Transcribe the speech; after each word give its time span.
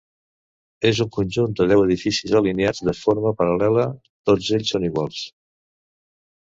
És 0.89 1.01
un 1.05 1.11
conjunt 1.17 1.53
de 1.59 1.67
deu 1.73 1.83
edificis 1.83 2.35
alineats 2.41 2.81
de 2.91 2.97
forma 3.03 3.37
paral·lela; 3.43 3.87
tots 4.33 4.53
ells 4.59 4.75
són 4.77 4.93
iguals. 4.93 5.25